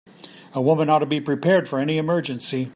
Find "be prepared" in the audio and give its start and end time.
1.05-1.69